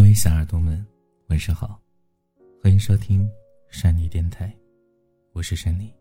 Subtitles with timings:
[0.00, 0.84] 各位小耳朵们，
[1.28, 1.78] 晚上好，
[2.62, 3.30] 欢迎收听
[3.68, 4.50] 山妮电台，
[5.32, 5.92] 我是山妮。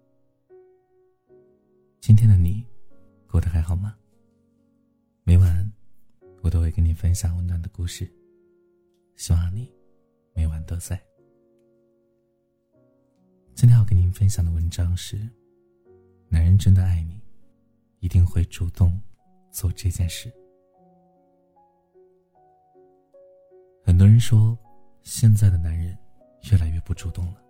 [2.00, 2.66] 今天的你
[3.28, 3.94] 过得还好吗？
[5.26, 5.70] 每晚
[6.42, 8.10] 我都会跟你分享温暖的故事，
[9.18, 9.70] 希望你
[10.34, 10.98] 每晚都在。
[13.54, 15.30] 今天要跟您分享的文章是：
[16.30, 17.22] 男人真的爱你，
[18.00, 18.98] 一定会主动
[19.52, 20.34] 做这件事。
[24.00, 24.58] 多人说，
[25.04, 25.96] 现在的男人
[26.50, 27.44] 越来越不主动了。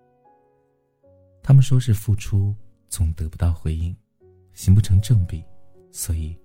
[1.44, 2.56] 他们说是付出
[2.88, 3.96] 总得不到回应，
[4.54, 5.46] 形不成正比，
[5.92, 6.36] 所以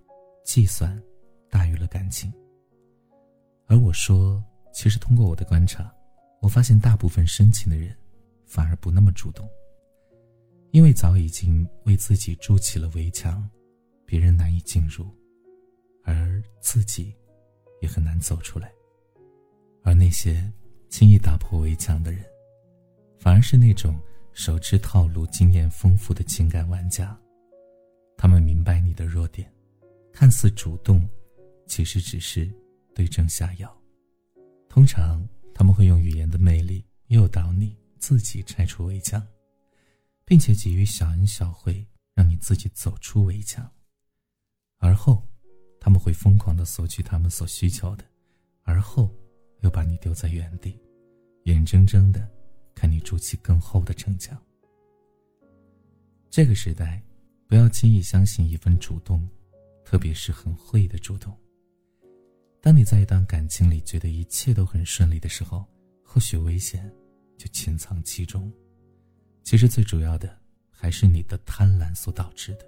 [0.45, 1.03] 计算
[1.49, 2.31] 大于了感情。
[3.67, 4.45] 而我说，
[4.75, 5.91] 其实通过我的观察，
[6.43, 7.97] 我发现大部分深情的人
[8.45, 9.49] 反而不那么主动，
[10.71, 13.49] 因为早已经为自己筑起了围墙，
[14.05, 15.07] 别人难以进入，
[16.03, 17.17] 而自己
[17.81, 18.71] 也很难走出来。
[19.85, 20.51] 而那些
[20.89, 22.25] 轻易打破围墙的人，
[23.19, 24.01] 反而是那种
[24.33, 27.17] 熟知套路、经验丰富的情感玩家。
[28.17, 29.53] 他们明白你的弱点，
[30.11, 31.07] 看似主动，
[31.67, 32.51] 其实只是
[32.95, 33.73] 对症下药。
[34.71, 35.23] 通常
[35.55, 39.23] 他们会用语言的魅力诱导你自己拆除围墙，
[40.25, 43.71] 并且给予小恩小惠，让你自己走出围墙。
[44.79, 45.23] 而后，
[45.79, 48.05] 他们会疯狂的索取他们所需求的，
[48.63, 49.15] 而后。
[49.65, 50.79] 又把你丢在原地，
[51.45, 52.29] 眼睁睁的
[52.75, 54.39] 看你筑起更厚的城墙。
[56.29, 57.03] 这个时代，
[57.49, 59.27] 不要轻易相信一份主动，
[59.83, 61.35] 特别是很会的主动。
[62.61, 65.65] 当你在一段感情里觉得一切都很顺利的时候，
[66.03, 66.93] 或许危险
[67.39, 68.53] 就潜藏其中。
[69.43, 70.39] 其实最主要的
[70.71, 72.67] 还是你的贪婪所导致的。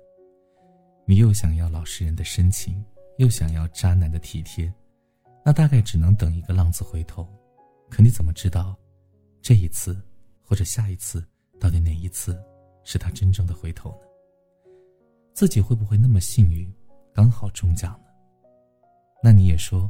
[1.06, 2.82] 你又想要老实人的深情，
[3.18, 4.72] 又想要渣男的体贴。
[5.46, 7.24] 那大概只能等一个浪子回头，
[7.88, 8.76] 可你怎么知道，
[9.40, 9.96] 这一次
[10.42, 11.24] 或者下一次，
[11.60, 12.36] 到底哪一次
[12.82, 14.08] 是他真正的回头呢？
[15.32, 16.68] 自己会不会那么幸运，
[17.14, 18.08] 刚好中奖呢？
[19.22, 19.88] 那你也说，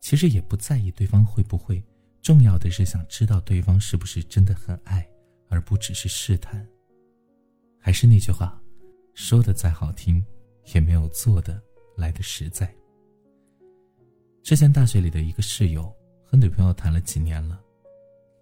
[0.00, 1.84] 其实也不在意对方会不会，
[2.22, 5.06] 重要的是想知道对方是不是真的很爱，
[5.50, 6.66] 而不只是试探。
[7.78, 8.58] 还是那句话，
[9.12, 10.24] 说的再好听，
[10.74, 11.62] 也没有做的
[11.94, 12.74] 来的实在。
[14.44, 15.90] 之前大学里的一个室友
[16.22, 17.58] 和女朋友谈了几年了，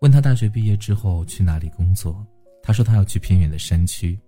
[0.01, 2.27] 问他大学毕业之后去哪里工作，
[2.61, 4.19] 他说他要去偏远的山区。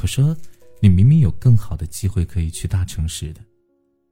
[0.00, 0.34] 我说，
[0.80, 3.42] 你明明有更好的机会可以去大城市的。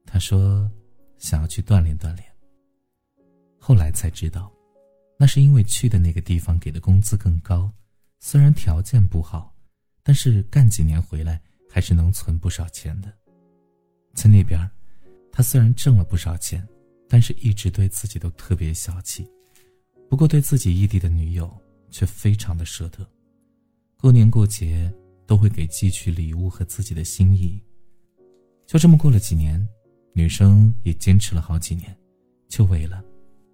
[0.05, 0.71] 他说，
[1.17, 2.23] 想要去锻炼锻炼。
[3.59, 4.53] 后来才知道，
[5.17, 7.73] 那是因为去的那个地方给的工资更高，
[8.19, 9.55] 虽然条件不好，
[10.03, 13.11] 但是干几年回来还是能存不少钱的。
[14.13, 14.71] 在那边，
[15.33, 16.63] 他虽然挣了不少钱。
[17.13, 19.29] 但是，一直对自己都特别小气，
[20.09, 21.53] 不过对自己异地的女友
[21.91, 23.05] 却非常的舍得，
[23.99, 24.89] 过年过节
[25.27, 27.61] 都会给寄去礼物和自己的心意。
[28.65, 29.69] 就这么过了几年，
[30.13, 31.99] 女生也坚持了好几年，
[32.47, 33.03] 就为了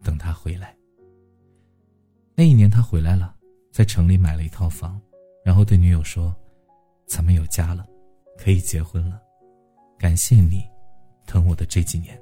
[0.02, 0.76] 等他回来。
[2.34, 3.34] 那一年他回来了，
[3.72, 5.00] 在城里买了一套房，
[5.42, 6.36] 然后对女友说
[7.08, 7.86] ：“咱们有家了，
[8.36, 9.18] 可以结婚了，
[9.98, 10.62] 感谢你，
[11.26, 12.20] 疼我的这几年。”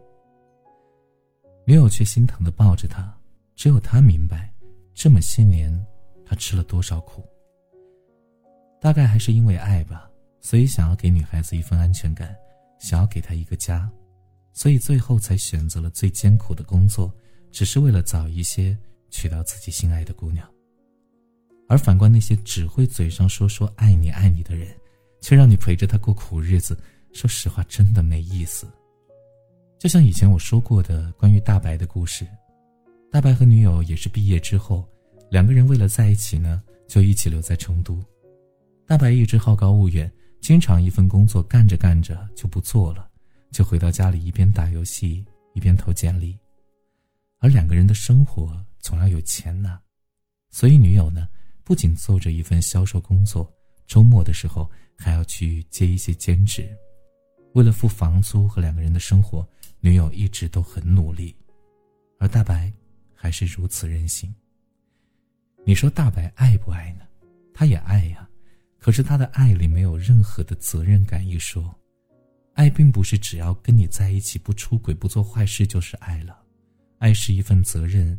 [1.67, 3.17] 女友却心疼的抱着他，
[3.57, 4.53] 只有他明白，
[4.93, 5.73] 这么些年，
[6.27, 7.25] 他吃了多少苦。
[8.81, 10.11] 大概还是因为爱吧，
[10.41, 12.37] 所以想要给女孩子一份安全感，
[12.79, 13.91] 想要给她一个家，
[14.53, 17.11] 所以最后才选择了最艰苦的工作，
[17.51, 18.77] 只是为了早一些
[19.09, 20.47] 娶到自己心爱的姑娘。
[21.67, 24.69] 而反观那些只会嘴上说说爱你爱你的人，
[25.23, 26.79] 却让你陪着他过苦日子，
[27.15, 28.67] 说实话，真的没意思。
[29.85, 32.27] 就像以前我说过的关于大白的故事，
[33.13, 34.83] 大白和女友也是毕业之后，
[35.31, 38.03] 两个人为了在一起呢，就一起留在成都。
[38.87, 43.11] 大白一直好高骛远，经常一份工作干着干着就不做了，
[43.51, 46.35] 就回到家里一边打游戏一边投简历。
[47.41, 49.79] 而两个人的生活总要有钱呐，
[50.51, 51.29] 所以女友呢，
[51.63, 53.53] 不仅做着一份销售工作，
[53.87, 54.67] 周末的时候
[54.97, 56.67] 还要去接一些兼职，
[57.53, 59.47] 为了付房租和两个人的生活。
[59.85, 61.37] 女友一直都很努力，
[62.19, 62.73] 而大白
[63.15, 64.35] 还是如此任性。
[65.63, 67.05] 你说大白爱不爱呢？
[67.53, 68.27] 他也爱呀，
[68.79, 71.71] 可是他的爱里没有任何的责任感一说。
[72.55, 76.35] 爱并不是只要跟你在一起不出轨不做坏事就是爱了，
[76.97, 78.19] 爱是一份责任，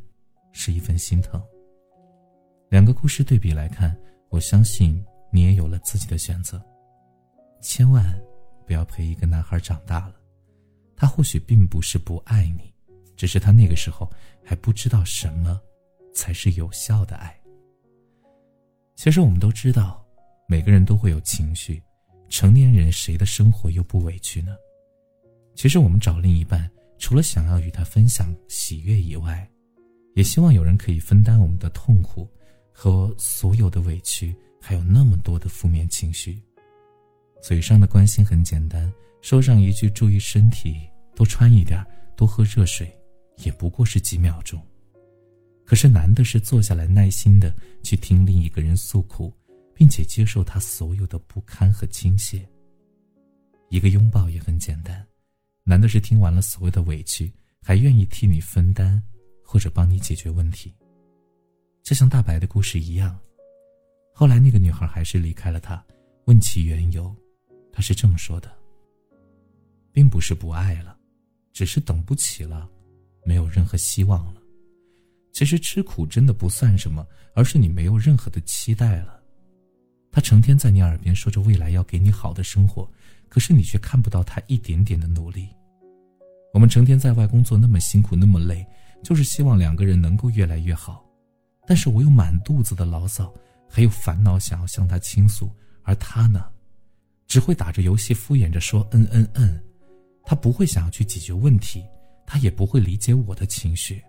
[0.51, 1.41] 是一份心疼。
[2.69, 3.97] 两个故事对比来看，
[4.29, 6.63] 我相信你也有了自己的选择。
[7.59, 8.05] 千万
[8.67, 10.13] 不要陪一个男孩长大了。
[10.95, 12.73] 他或许并不是不爱你，
[13.15, 14.09] 只是他那个时候
[14.43, 15.59] 还不知道什么
[16.13, 17.37] 才是有效的爱。
[18.95, 20.05] 其实我们都知道，
[20.47, 21.81] 每个人都会有情绪，
[22.29, 24.55] 成年人谁的生活又不委屈呢？
[25.53, 29.49] 其实我们找另一半，除了想要与他分享喜悦以外，
[30.15, 32.27] 也希望有人可以分担我们的痛苦
[32.71, 36.41] 和所有的委屈，还有那么多的负面情绪。
[37.41, 38.91] 嘴上的关心很简单，
[39.21, 40.89] 说上一句“注意身体”。
[41.15, 41.81] 多穿一点，
[42.17, 42.93] 多喝热水，
[43.37, 44.61] 也不过是几秒钟。
[45.63, 49.33] 可是难的是坐下来，耐心的去听另一个人诉苦，
[49.73, 52.45] 并且接受他所有的不堪和倾泻。
[53.69, 55.07] 一个拥抱也很简单，
[55.63, 59.01] 难的是听完了所有的委屈，还愿意替你分担，
[59.41, 60.75] 或者帮你解决问题。
[61.81, 63.17] 就像大白的故事一样，
[64.13, 65.81] 后来那个女孩还是离开了他。
[66.25, 67.15] 问其缘由，
[67.75, 68.49] 他是这么说的：
[69.91, 70.97] 并不是不爱了。
[71.51, 72.69] 只是等不起了，
[73.25, 74.41] 没有任何希望了。
[75.31, 79.21] 其实吃苦真的不算什么，而是你没有任何的期待了。
[80.11, 82.89] 他成天在你耳边说着未来要给你好的生活，
[83.29, 85.49] 可是你却看不到他一点点的努力。
[86.53, 88.65] 我们成天在外工作那么辛苦那么累，
[89.03, 91.05] 就是希望两个人能够越来越好。
[91.67, 93.33] 但是我有满肚子的牢骚，
[93.69, 95.49] 还有烦恼想要向他倾诉，
[95.83, 96.49] 而他呢，
[97.35, 99.59] 只会打着游戏敷衍着说嗯嗯嗯。
[100.23, 101.83] 他不会想要去解决问题，
[102.25, 104.01] 他也不会理解我的情绪，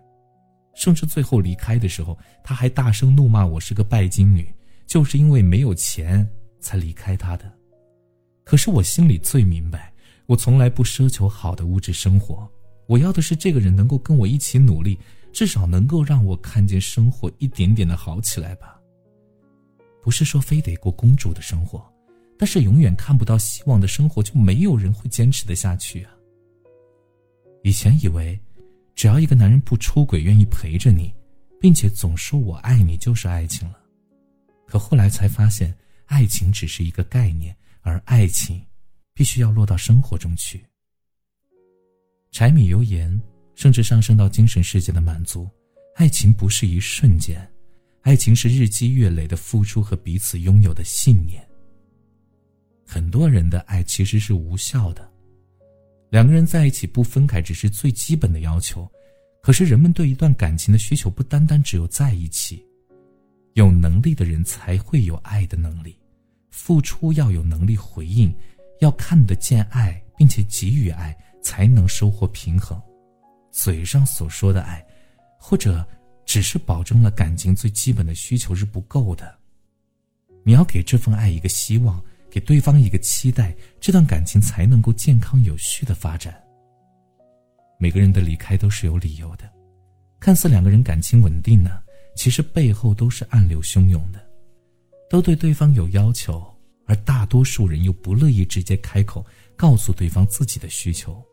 [0.73, 4.49] 甚至最后离开的时候，他还大声怒骂我是个拜金女，
[4.85, 6.25] 就是因为没有钱
[6.61, 7.51] 才离开他的。
[8.45, 9.93] 可是我心里最明白，
[10.25, 12.49] 我从来不奢求好的物质生活，
[12.87, 14.97] 我要的是这个人能够跟我一起努力，
[15.33, 18.79] 至少能够让我看见生活一点点的好起来吧。
[20.01, 21.85] 不是说非得过公主的生活。
[22.37, 26.11] 但是永远看不到希望的生活，就没有人会坚持的下去啊。
[27.63, 28.39] 以前以为，
[28.95, 31.13] 只要一个男人不出轨，愿意陪着你，
[31.59, 33.77] 并且总说我爱你，就是爱情了。
[34.67, 35.73] 可后来才发现，
[36.05, 38.63] 爱情只是一个概念，而爱情
[39.13, 40.63] 必须要落到生活中去。
[42.31, 43.19] 柴米油盐，
[43.55, 45.49] 甚至上升到精神世界的满足，
[45.95, 47.45] 爱情不是一瞬间，
[48.01, 51.45] 爱情是日积月累的付出和彼此拥有的信念。
[52.89, 55.11] 很多人的爱其实是无效的，
[56.09, 58.89] 两个人在一起不分开只是最基本的要求。
[59.41, 62.65] 可是人们对一段感情的需求不单单只有在一起，
[63.55, 65.99] 有能力的人才会有爱的能力，
[66.49, 68.33] 付出要有能力回应，
[68.79, 71.13] 要看得见爱并且给予爱，
[71.43, 72.81] 才能收获平衡。
[73.51, 74.85] 嘴上所说的爱，
[75.37, 75.85] 或者
[76.25, 79.37] 只是保证了感情最基本的需求是不够的，
[80.43, 82.01] 你要给这份爱一个希望。
[82.29, 86.33] 给对方一个期待，这段感情才能够健康有序的发展。
[87.79, 89.49] 每个人的离开都是有理由的，
[90.19, 91.79] 看似两个人感情稳定呢，
[92.15, 94.19] 其实背后都是暗流汹涌的，
[95.09, 96.43] 都对对方有要求，
[96.85, 99.25] 而大多数人又不乐意直接开口
[99.55, 101.23] 告诉对方自己的需求。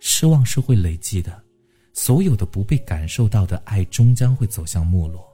[0.00, 1.42] 失望是会累积的，
[1.92, 5.26] 所有的不被感受到的爱终将会走向没落，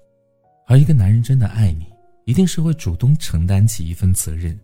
[0.67, 1.87] 而一个男人真的爱你，
[2.25, 4.59] 一定是会主动承担起一份责任。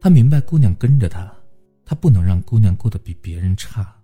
[0.00, 1.30] 他明白，姑娘跟着他，
[1.84, 3.94] 他不能让姑娘过得比别人差。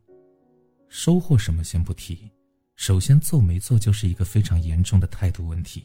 [0.88, 2.30] 收获什么先不提，
[2.76, 5.84] 首先做没做就是一个非常严重的态度问题。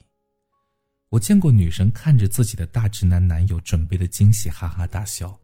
[1.10, 5.38] 我见过女神看着自己的大直男男友准备的惊喜，哈哈大笑。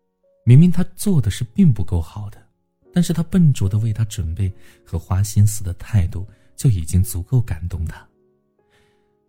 [0.45, 2.37] 明明他做的是并不够好的，
[2.93, 4.51] 但是他笨拙的为他准备
[4.85, 8.05] 和花心思的态度，就已经足够感动他。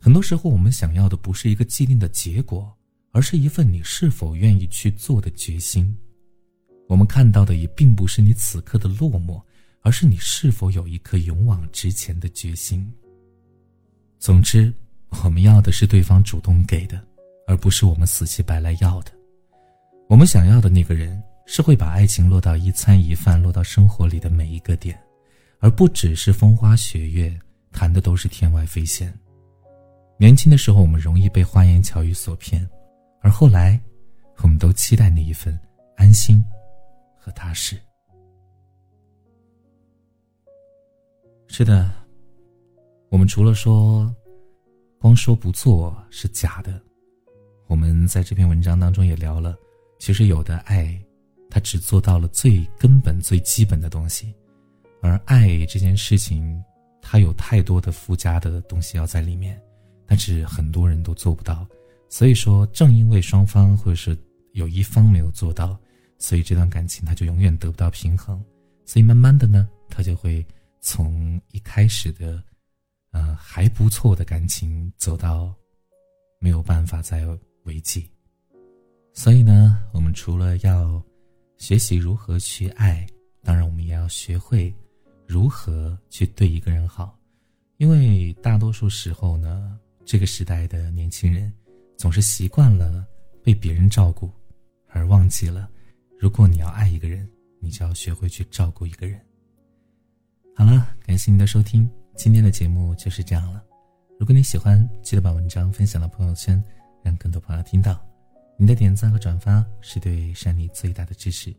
[0.00, 2.72] 很多时候，我们想要的不是一个既定的结果。
[3.18, 5.92] 而是一份你是否愿意去做的决心。
[6.86, 9.42] 我们看到的也并不是你此刻的落寞，
[9.80, 12.88] 而是你是否有一颗勇往直前的决心。
[14.20, 14.72] 总之，
[15.24, 17.04] 我们要的是对方主动给的，
[17.48, 19.10] 而不是我们死乞白赖要的。
[20.08, 24.96] 我们想要的那个人，是会把爱情落到一餐一饭，落到生活里的每一个点，
[25.58, 27.36] 而不只是风花雪月，
[27.72, 29.12] 谈的都是天外飞仙。
[30.20, 32.64] 年轻的时候，我们容易被花言巧语所骗。
[33.20, 33.80] 而后来，
[34.42, 35.58] 我们都期待那一份
[35.96, 36.44] 安心
[37.16, 37.78] 和踏实。
[41.48, 41.90] 是的，
[43.08, 44.14] 我们除了说
[44.98, 46.80] 光说不做是假的，
[47.66, 49.56] 我们在这篇文章当中也聊了，
[49.98, 50.96] 其实有的爱，
[51.50, 54.34] 它只做到了最根本、最基本的东西，
[55.02, 56.62] 而爱这件事情，
[57.00, 59.60] 它有太多的附加的东西要在里面，
[60.06, 61.66] 但是很多人都做不到。
[62.08, 64.16] 所以说，正因为双方或者是
[64.52, 65.78] 有一方没有做到，
[66.18, 68.42] 所以这段感情它就永远得不到平衡，
[68.84, 70.44] 所以慢慢的呢，它就会
[70.80, 72.42] 从一开始的，
[73.10, 75.54] 呃还不错的感情走到
[76.40, 77.26] 没有办法再
[77.64, 78.10] 维系。
[79.12, 81.02] 所以呢，我们除了要
[81.56, 83.06] 学习如何去爱，
[83.42, 84.74] 当然我们也要学会
[85.26, 87.18] 如何去对一个人好，
[87.76, 91.52] 因为大多数时候呢，这个时代的年轻人
[91.98, 93.04] 总是习惯了
[93.42, 94.30] 被别人照顾，
[94.88, 95.68] 而忘记了，
[96.16, 97.28] 如果你要爱一个人，
[97.60, 99.20] 你就要学会去照顾一个人。
[100.54, 103.64] 好了，感谢您的收听，今天的节目就是这样了。
[104.16, 106.62] 如果你喜欢，记得把文章分享到朋友圈，
[107.02, 108.00] 让更多朋友听到。
[108.56, 111.54] 你的点赞和转发是对珊妮最大的支持。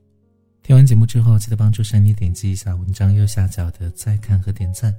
[0.64, 4.96] 听完节目之后，记得帮助珊妮点击一下文章右下角的再看和点赞，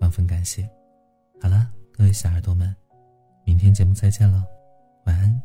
[0.00, 0.68] 万分感谢。
[1.40, 2.74] 好了，各位小耳朵们，
[3.44, 4.44] 明天节目再见了，
[5.04, 5.42] 晚安，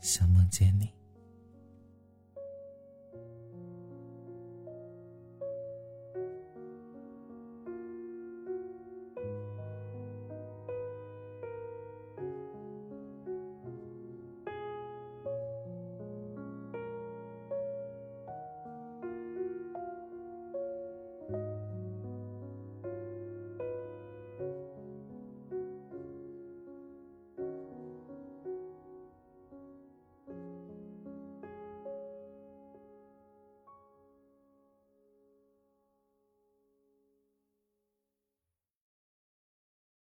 [0.00, 0.99] 想梦见你。